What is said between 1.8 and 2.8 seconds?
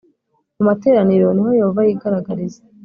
yigaragariza